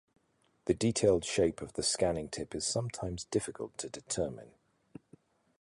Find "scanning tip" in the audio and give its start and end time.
1.83-2.55